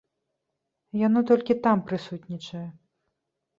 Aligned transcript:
Яно 1.07 1.19
толькі 1.33 1.57
там 1.69 1.85
прысутнічае. 1.91 2.65